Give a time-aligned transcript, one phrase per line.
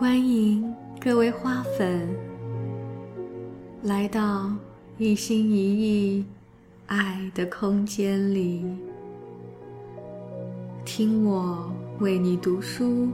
[0.00, 2.08] 欢迎各位花粉
[3.82, 4.50] 来到
[4.96, 6.24] 一心一意
[6.86, 8.64] 爱的空间里，
[10.86, 13.08] 听我为你读书，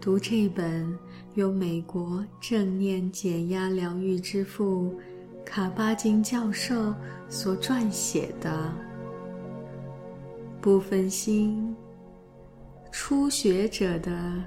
[0.00, 0.98] 读这本
[1.34, 4.98] 由美国正念减压疗愈之父
[5.44, 6.94] 卡巴金教授
[7.28, 8.72] 所撰写的
[10.58, 11.76] 不分心
[12.90, 14.42] 初学者的。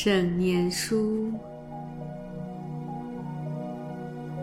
[0.00, 1.32] 正念书。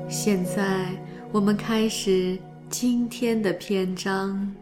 [0.10, 0.90] 现在
[1.32, 2.38] 我们开始
[2.70, 4.54] 今天的篇章。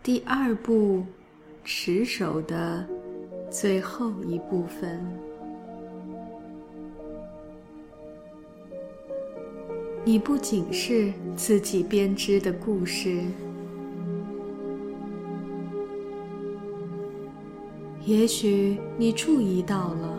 [0.00, 1.04] 第二部，
[1.64, 2.86] 持守的
[3.50, 5.04] 最后一部分。
[10.04, 13.24] 你不仅是自己编织的故事。
[18.06, 20.16] 也许你注意到了，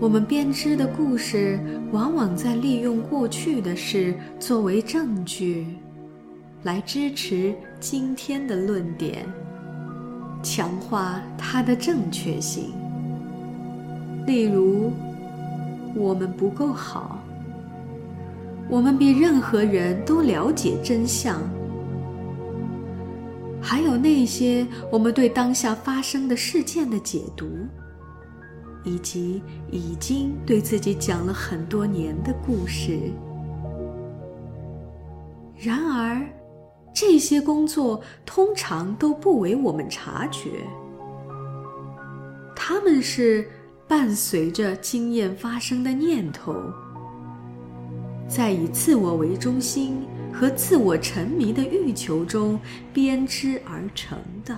[0.00, 1.56] 我们编织的故事
[1.92, 5.64] 往往在利用过去的事作为证据，
[6.64, 9.24] 来支持今天的论点，
[10.42, 12.72] 强化它的正确性。
[14.26, 14.90] 例如，
[15.94, 17.20] 我们不够好，
[18.68, 21.40] 我们比任何人都了解真相。
[23.60, 27.46] 还有那些我们对当下发生的事件的解读，
[28.84, 32.98] 以及已经对自己讲了很多年的故事。
[35.56, 36.24] 然而，
[36.94, 40.50] 这些工作通常都不为我们察觉。
[42.54, 43.48] 他们是
[43.88, 46.54] 伴随着经验发生的念头，
[48.28, 49.96] 在以自我为中心。
[50.38, 52.60] 和自我沉迷的欲求中
[52.94, 54.56] 编织而成的。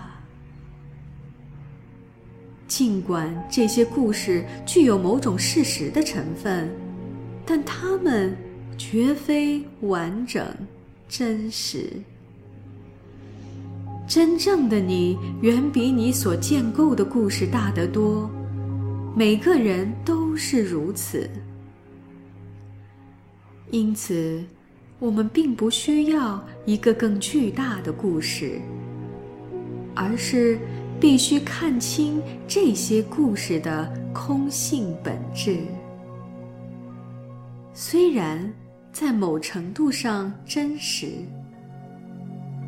[2.69, 6.71] 尽管这些故事具有某种事实的成分，
[7.47, 8.37] 但它们
[8.77, 10.47] 绝非完整、
[11.09, 11.91] 真实。
[14.07, 18.31] 真正的你远比你所建构的故事大得多，
[19.17, 21.29] 每个人都是如此。
[23.71, 24.45] 因此。
[25.01, 28.61] 我们并不需要一个更巨大的故事，
[29.97, 30.59] 而是
[31.01, 35.57] 必须看清这些故事的空性本质。
[37.73, 38.53] 虽然
[38.93, 41.07] 在某程度上真实，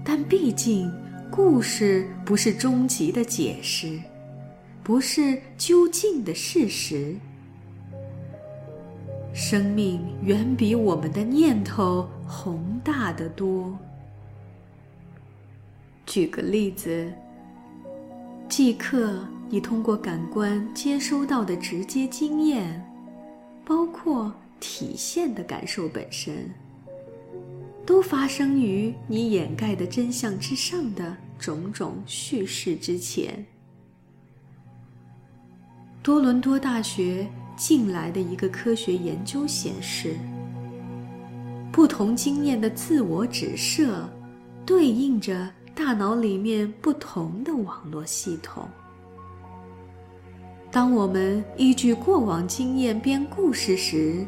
[0.03, 0.91] 但毕竟
[1.31, 4.01] 故事不是终极的解释，
[4.83, 7.15] 不是究竟的事实。
[9.35, 13.77] 生命远比我们的念头宏大的多。
[16.07, 17.13] 举个例子，
[18.49, 22.83] 即刻你通过感官接收到的直接经验，
[23.67, 26.51] 包括体现的感受本身，
[27.85, 33.45] 都发生于你掩盖的真相之上的种种叙事之前。
[36.03, 37.29] 多伦多大学。
[37.55, 40.17] 近来的一个科学研究显示，
[41.73, 44.07] 不同经验的自我指涉，
[44.67, 48.69] 对应着大脑里面不同的网络系统。
[50.71, 54.25] 当我们依据过往经验编故事时，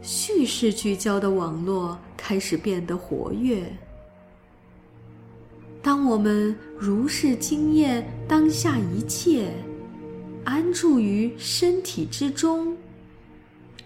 [0.00, 3.64] 叙事聚焦的网络开始变得活跃。
[5.82, 9.52] 当我们如是经验当下一切。
[10.46, 12.76] 安住于身体之中，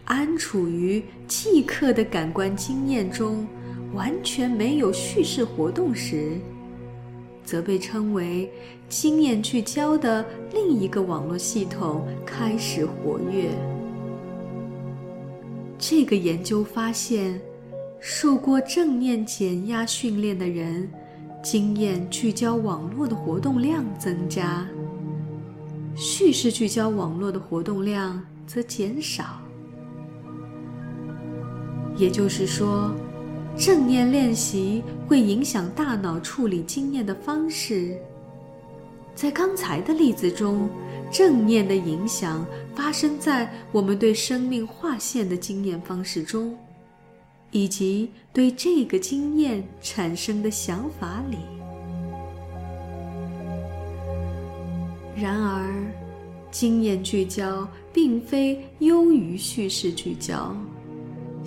[0.09, 3.47] 安处于即刻的感官经验中，
[3.93, 6.39] 完全没有叙事活动时，
[7.45, 8.51] 则被称为
[8.89, 13.51] 经验聚焦的另一个网络系统开始活跃。
[15.79, 17.39] 这个研究发现，
[18.01, 20.91] 受过正念减压训练的人，
[21.43, 24.67] 经验聚焦网络的活动量增加。
[25.95, 29.39] 叙事聚焦网络的活动量则减少，
[31.99, 32.95] 也就是说，
[33.57, 37.99] 正念练习会影响大脑处理经验的方式。
[39.17, 40.71] 在刚才的例子中，
[41.11, 46.57] 正念的影响发生在我们对生命划线的经验方式中，
[47.51, 51.39] 以及对这个经验产生的想法里。
[55.17, 55.75] 然而，
[56.53, 60.57] 经验聚焦并非优于叙事聚焦。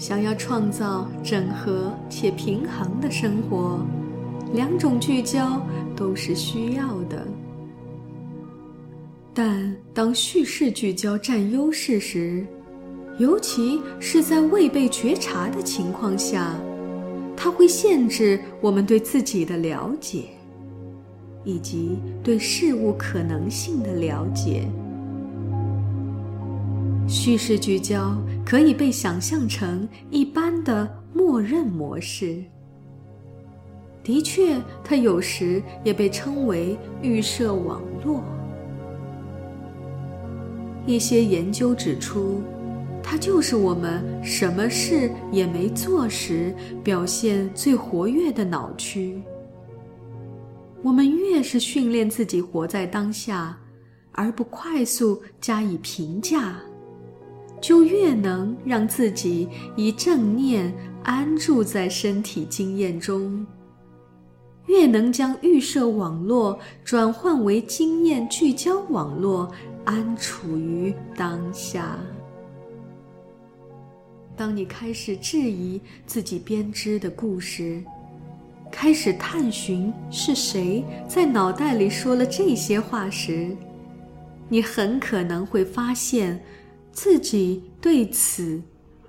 [0.01, 3.86] 想要创造整合且平衡的生活，
[4.51, 5.62] 两种聚焦
[5.95, 7.24] 都是需要的。
[9.31, 12.44] 但当叙事聚焦占优势时，
[13.19, 16.56] 尤其是在未被觉察的情况下，
[17.38, 20.30] 它会限制我们对自己的了解，
[21.44, 24.68] 以及对事物可能性的了解。
[27.11, 28.15] 叙事聚焦
[28.45, 32.41] 可以被想象成一般的默认模式。
[34.01, 38.23] 的确，它有时也被称为预设网络。
[40.85, 42.41] 一些研究指出，
[43.03, 49.21] 它就是我们什么事也没做时表现最活跃的脑区。
[50.81, 53.59] 我们越是训练自己活在当下，
[54.13, 56.55] 而不快速加以评价，
[57.61, 60.73] 就越能让自己以正念
[61.03, 63.45] 安住在身体经验中。
[64.67, 69.51] 越能将预设网络转换为经验聚焦网络，
[69.85, 71.97] 安处于当下。
[74.37, 77.83] 当你开始质疑自己编织的故事，
[78.71, 83.55] 开始探寻是谁在脑袋里说了这些话时，
[84.47, 86.41] 你很可能会发现
[86.91, 88.61] 自己对此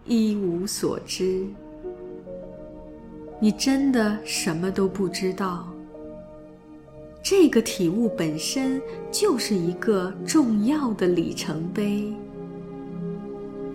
[0.07, 1.45] 一无所知。
[3.41, 5.69] 你真的什么都不知道。
[7.25, 8.81] 这个体悟本身
[9.11, 12.13] 就是一个重要的里程碑，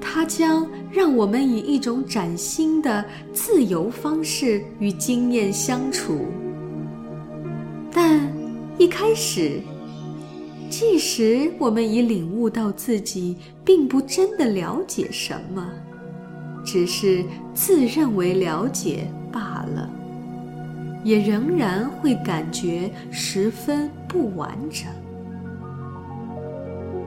[0.02, 6.26] 它将让我们以一种崭新的自由方式与经验相处。
[7.92, 8.22] 但
[8.78, 9.62] 一开始，
[10.70, 15.68] 即使我们已领悟到自己并不真的了解什么，
[16.64, 17.24] 只是
[17.54, 19.08] 自认为了解。
[19.30, 19.88] 罢了，
[21.04, 24.88] 也仍然会感觉十分不完整。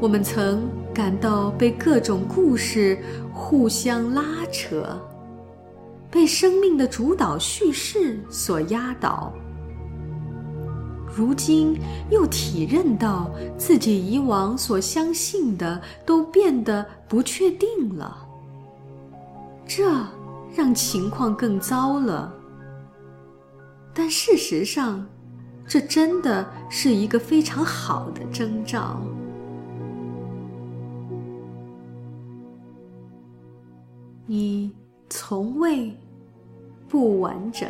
[0.01, 2.97] 我们曾感到被各种故事
[3.33, 4.23] 互相拉
[4.53, 4.97] 扯，
[6.11, 9.33] 被生命的主导叙事所压倒。
[11.15, 11.77] 如今
[12.11, 18.27] 又体认到自己以往所相信的都变得不确定了，
[19.67, 19.91] 这。
[20.53, 22.35] 让情况更糟了。
[23.95, 25.07] 但事实上，
[25.65, 29.01] 这真的是一个非常好的征兆。
[34.27, 34.73] 你
[35.09, 35.97] 从未
[36.89, 37.69] 不完整。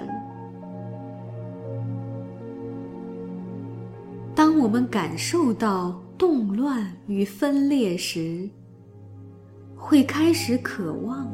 [4.50, 8.50] 当我们感受到动乱与分裂时，
[9.76, 11.25] 会开始渴望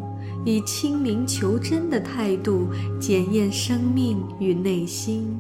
[0.45, 2.69] 以清明求真的态度
[3.01, 5.35] 检验生命与内心。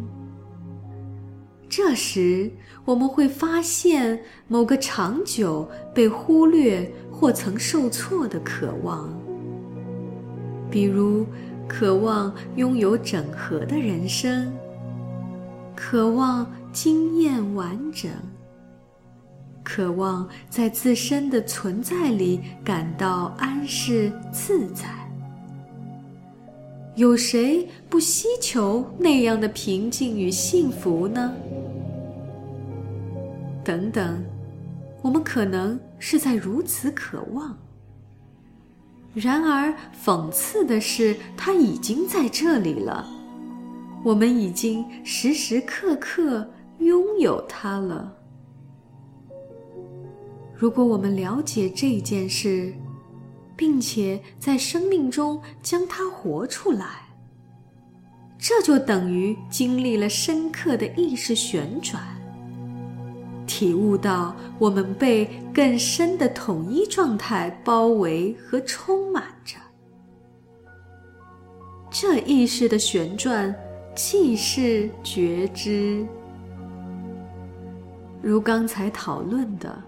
[1.68, 2.50] 这时，
[2.86, 4.18] 我们会发现
[4.48, 9.12] 某个长久被忽略或曾受挫的渴望，
[10.70, 11.26] 比如
[11.68, 14.50] 渴望拥有整合的人生，
[15.74, 18.10] 渴望经验完整。
[19.64, 24.84] 渴望在自身的存在里感到安适自在。
[26.96, 31.32] 有谁不希求那样的平静与幸福呢？
[33.64, 34.22] 等等，
[35.00, 37.56] 我们可能是在如此渴望。
[39.14, 39.72] 然而，
[40.04, 43.08] 讽刺的是，它已经在这里了。
[44.04, 46.46] 我们已经时时刻刻
[46.78, 48.12] 拥有它了。
[50.54, 52.72] 如果我们了解这件事，
[53.56, 57.06] 并且在生命中将它活出来，
[58.38, 62.02] 这就等于经历了深刻的意识旋转，
[63.46, 69.56] 体悟到我们被更深的统一状态包围和充满着。
[71.90, 73.54] 这意识的旋转，
[73.94, 76.06] 既是觉知，
[78.22, 79.82] 如刚才讨论的。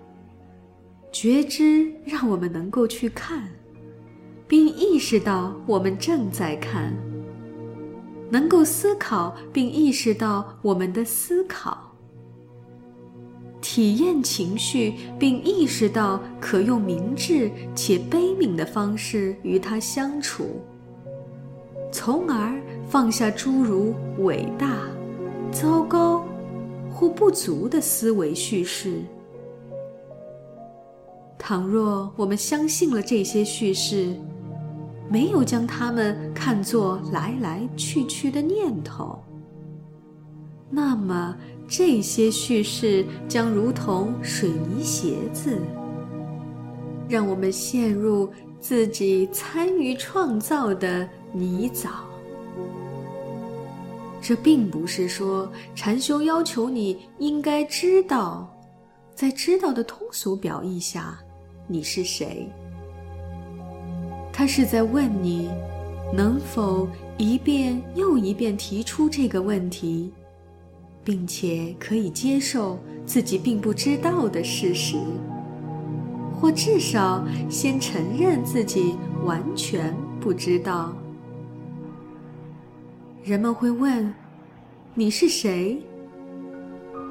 [1.11, 3.49] 觉知让我们能够去看，
[4.47, 6.93] 并意识到我们正在看；
[8.31, 11.73] 能够思考并意识到我们的思考；
[13.63, 20.61] 体验情绪并意识到可用明智且悲悯的方式与它相处，
[21.91, 24.77] 从而放下诸如伟大、
[25.51, 26.23] 糟糕
[26.99, 29.01] 或不足的思维叙事。
[31.39, 34.17] 倘若我们相信了这些叙事，
[35.09, 39.17] 没有将它们看作来来去去的念头，
[40.69, 41.37] 那么
[41.69, 45.57] 这些叙事将如同水泥鞋子，
[47.09, 48.29] 让我们陷入
[48.59, 52.08] 自己参与创造的泥沼。
[54.21, 58.53] 这并不是说禅修要求你应该知道，
[59.15, 61.19] 在知道的通俗表意下，
[61.67, 62.49] 你是谁。
[64.33, 65.49] 他是在问你，
[66.15, 70.13] 能否一遍又一遍提出这个问题，
[71.03, 74.97] 并且可以接受自己并不知道的事实，
[76.41, 78.95] 或至少先承认自己
[79.25, 80.93] 完全不知道。
[83.23, 84.13] 人们会问
[84.95, 85.83] ：“你是谁？”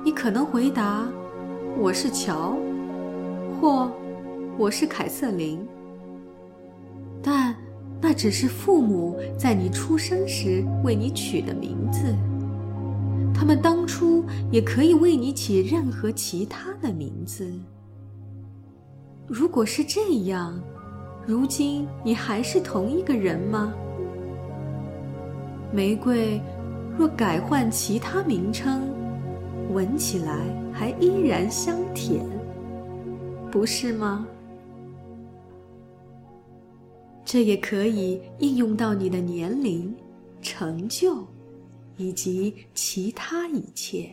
[0.04, 1.08] 你可能回答
[1.78, 2.58] ：“我是乔，
[3.60, 3.92] 或
[4.58, 5.60] 我是凯瑟琳。”
[7.22, 7.54] 但
[8.02, 12.16] 那只是父母在你出生时为你取的名字。
[13.34, 17.52] 他们当初也可以为你起任何其他的名字。
[19.28, 20.60] 如果是这样，
[21.26, 23.74] 如今你还是同一个人吗？
[25.72, 26.42] 玫瑰
[26.98, 28.90] 若改换其他名称，
[29.74, 32.26] 闻起来还依然香甜，
[33.52, 34.26] 不是吗？
[37.26, 39.94] 这也可以应用到你的年龄、
[40.42, 41.26] 成就，
[41.98, 44.10] 以及其他一切。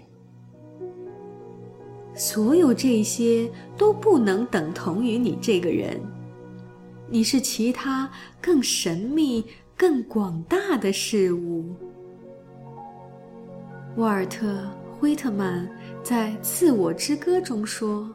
[2.17, 6.01] 所有这些都不能等同于你这个人。
[7.09, 9.45] 你是其他更神秘、
[9.77, 11.65] 更广大的事物。
[13.97, 14.47] 沃尔特·
[14.99, 15.69] 惠特曼
[16.03, 18.13] 在《自我之歌》中说：“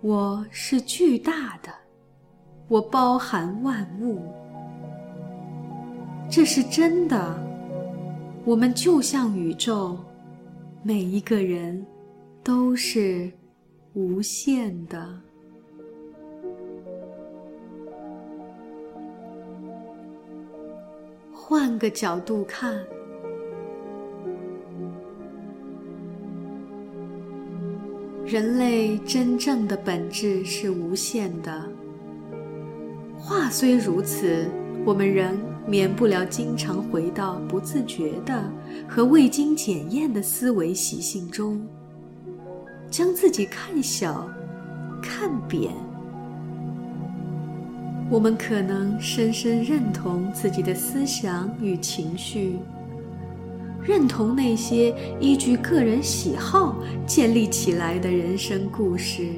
[0.00, 1.70] 我是巨大的。”
[2.68, 4.20] 我包含万物，
[6.28, 7.40] 这是真的。
[8.44, 9.96] 我们就像宇宙，
[10.82, 11.86] 每一个人
[12.42, 13.30] 都是
[13.94, 15.25] 无限的。
[21.48, 22.76] 换个角度看，
[28.24, 31.64] 人类真正的本质是无限的。
[33.16, 34.50] 话虽如此，
[34.84, 35.38] 我们仍
[35.68, 38.42] 免不了经常回到不自觉的
[38.88, 41.64] 和未经检验的思维习性中，
[42.90, 44.28] 将自己看小、
[45.00, 45.85] 看扁。
[48.08, 52.56] 我们可能深深认同自己的思想与情绪，
[53.82, 59.28] 认同那些依据个人喜好建立起来的人生故事。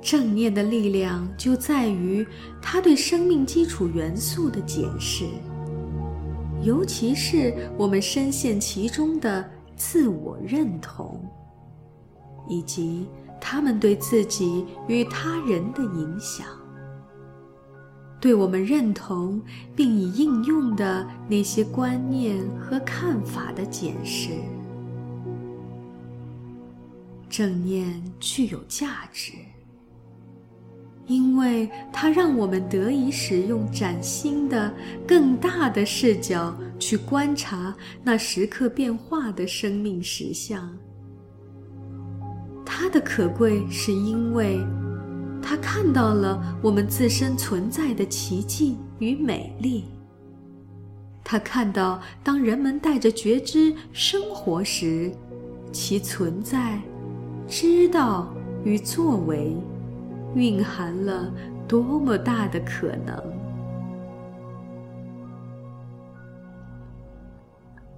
[0.00, 2.26] 正念的力量就在于
[2.62, 5.26] 它对生命基础元素的解释，
[6.62, 9.44] 尤其是我们深陷其中的
[9.76, 11.22] 自我认同，
[12.48, 13.06] 以及
[13.38, 16.46] 他们对自己与他人的影响，
[18.20, 19.40] 对我们认同
[19.74, 24.30] 并以应用的那些观念和看法的解释。
[27.28, 29.32] 正念具有价值。
[31.10, 34.72] 因为它让我们得以使用崭新的、
[35.04, 37.74] 更大的视角去观察
[38.04, 40.72] 那时刻变化的生命实相。
[42.64, 44.64] 它的可贵是因为，
[45.42, 49.84] 他看到了我们自身存在的奇迹与美丽。
[51.24, 55.12] 他看到，当人们带着觉知生活时，
[55.72, 56.80] 其存在、
[57.46, 58.32] 知道
[58.64, 59.56] 与作为。
[60.36, 61.28] 蕴含了
[61.66, 63.20] 多么大的可能！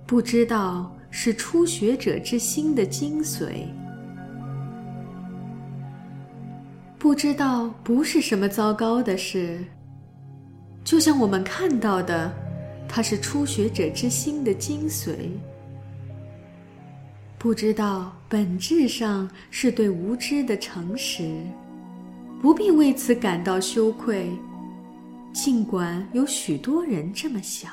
[0.07, 3.67] 不知道是初学者之心的精髓。
[7.13, 9.63] 不知道不是什么糟糕的事，
[10.83, 12.33] 就像我们看到的，
[12.89, 15.13] 它是初学者之心的精髓。
[17.37, 21.37] 不知道本质上是对无知的诚实。
[22.41, 24.31] 不必为此感到羞愧，
[25.35, 27.73] 尽管有许多人这么想。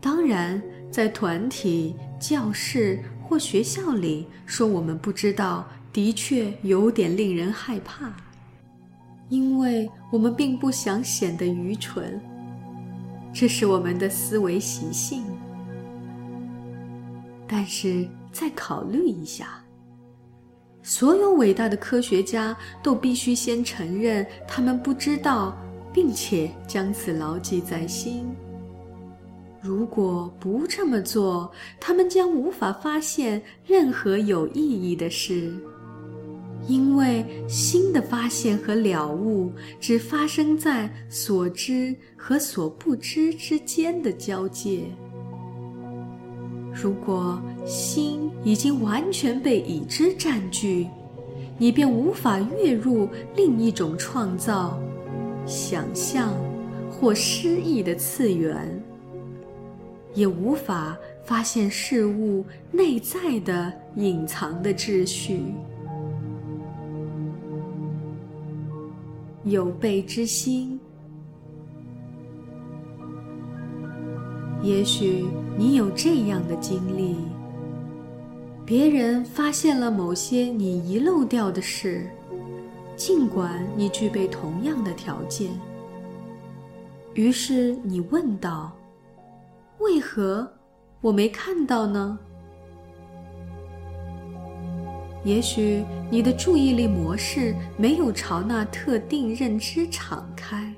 [0.00, 8.12] 当然，在团体、教室或学校里说我们不知道，的确有点令人害怕，
[9.28, 12.20] 因为我们并不想显得愚蠢，
[13.32, 15.22] 这是我们的思维习性。
[17.46, 19.64] 但是，再考虑一下。
[20.82, 25.56] 所有伟大的科学家都必须先承认他们不知道，
[25.92, 28.24] 并且将此牢记在心。
[29.60, 35.52] 如果不这么做，他们将无法发现任何有意义的事，
[36.66, 44.82] 因为新的发现和了悟只发生在所知和所不知之间的交界。
[46.72, 50.86] 如果心已经完全被已知占据，
[51.56, 54.78] 你便无法跃入另一种创造、
[55.46, 56.34] 想象
[56.90, 58.82] 或诗意的次元。
[60.14, 65.42] 也无法发现事物内在的隐藏的秩序。
[69.50, 70.78] 有备之心，
[74.62, 75.26] 也许
[75.56, 77.16] 你有这样的经历：
[78.64, 82.08] 别人发现了某些你遗漏掉的事，
[82.96, 85.50] 尽管你具备同样的条件。
[87.14, 88.72] 于是你问道。
[89.80, 90.50] 为何
[91.00, 92.18] 我没看到呢？
[95.28, 100.72] 也许你的注意力模式没有朝那特定认知敞开。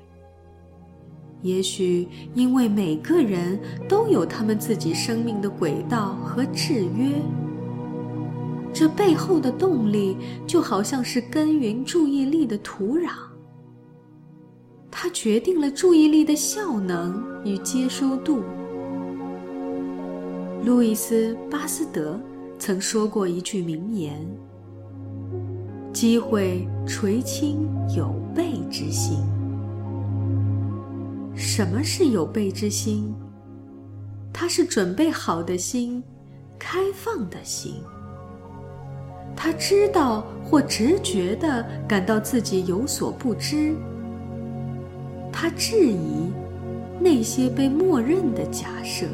[1.41, 7.13] 也许因为每个人都有他们自己生命的轨道和制约，
[8.73, 13.09] 这背后的动力就好像是耕耘注意力的土壤，
[14.91, 18.43] 它决定了注意力的效能与接收度。
[20.65, 22.19] 路易斯·巴斯德
[22.61, 24.23] 曾说过一句名言
[25.91, 29.17] ：“机会垂青有备之心。”
[31.33, 33.15] 什么是有备之心？
[34.31, 36.03] 它是准备好的心，
[36.59, 37.81] 开放的心。
[39.35, 43.73] 他知道或直觉地感到自己有所不知。
[45.31, 46.31] 他质疑
[46.99, 49.07] 那些被默认的假设。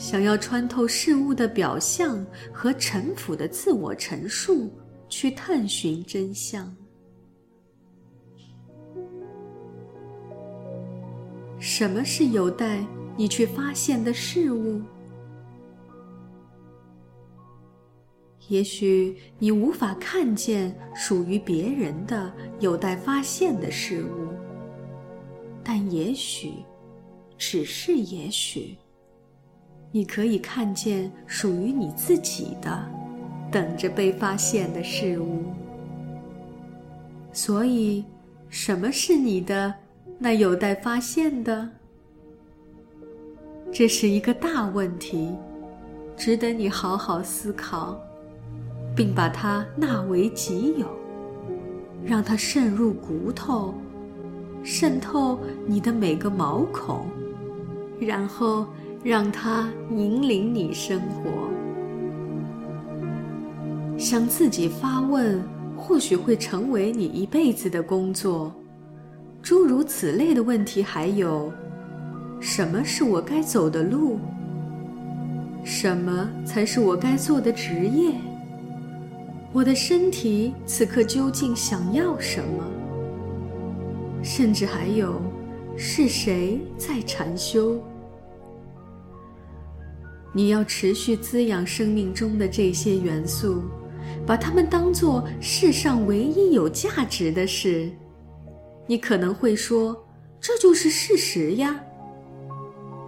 [0.00, 4.72] 想要穿透事物的表象和陈腐的自我陈述，
[5.10, 6.74] 去探寻真相。
[11.58, 12.82] 什么是有待
[13.14, 14.80] 你去发现的事物？
[18.48, 24.28] 也许你无法看见属于别人的有待发现的事物，
[25.62, 26.54] 但也许，
[27.36, 28.74] 只是也许。
[29.92, 32.80] 你可以看见属于你自己的、
[33.50, 35.42] 等着被发现的事物。
[37.32, 38.04] 所以，
[38.48, 39.74] 什么是你的
[40.16, 41.68] 那有待发现的？
[43.72, 45.30] 这是一个大问题，
[46.16, 47.98] 值得你好好思考，
[48.94, 50.86] 并把它纳为己有，
[52.04, 53.74] 让它渗入骨头，
[54.62, 57.06] 渗透你的每个毛孔，
[57.98, 58.66] 然后。
[59.02, 61.48] 让它引领你生活。
[63.96, 65.42] 向自己发问，
[65.76, 68.54] 或许会成为你一辈子的工作。
[69.42, 71.50] 诸如此类的问题还有：
[72.40, 74.18] 什么是我该走的路？
[75.64, 78.12] 什么才是我该做的职业？
[79.52, 82.64] 我的身体此刻究竟想要什么？
[84.22, 85.20] 甚至还有：
[85.76, 87.78] 是谁在禅修？
[90.32, 93.62] 你要持续滋养生命中的这些元素，
[94.26, 97.90] 把它们当作世上唯一有价值的事。
[98.86, 100.06] 你可能会说，
[100.40, 101.80] 这就是事实呀。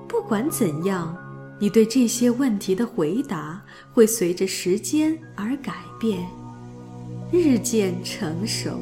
[0.09, 1.17] 不管怎样，
[1.61, 6.27] 你对这些问题的回答会随着时间而改变，
[7.31, 8.81] 日渐成熟。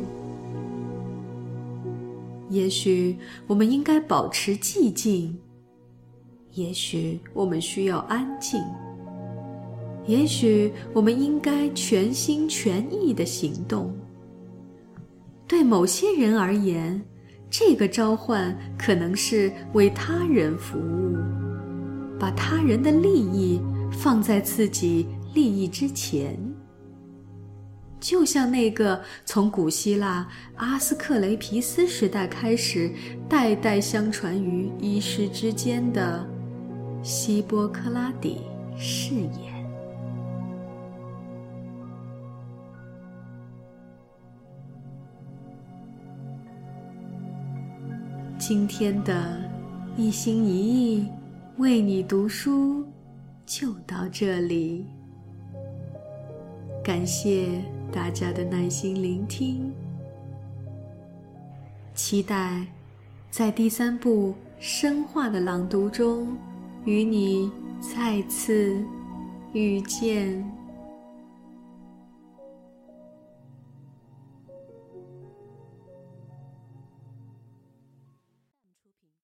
[2.49, 5.39] 也许我们应该保持寂静。
[6.53, 8.63] 也许我们需要安静。
[10.07, 13.95] 也许我们应该全心全意的行动。
[15.47, 17.01] 对某些人而言，
[17.51, 21.17] 这个召唤可能是为他人服务，
[22.19, 23.61] 把他人的利益
[23.93, 26.39] 放在自己利益之前。
[28.01, 32.91] 就像那个从古希腊阿斯克雷皮斯时代开始，
[33.29, 36.27] 代代相传于医师之间的。
[37.03, 38.43] 希波克拉底
[38.77, 39.31] 誓言。
[48.39, 49.39] 今天的
[49.97, 51.09] 一心一意
[51.57, 52.85] 为你读书
[53.47, 54.85] 就到这里，
[56.85, 59.73] 感谢大家的耐心聆听，
[61.95, 62.67] 期待
[63.31, 64.35] 在第三部。
[64.63, 66.37] 深化的朗读中，
[66.85, 68.83] 与你再次
[69.53, 70.60] 遇见。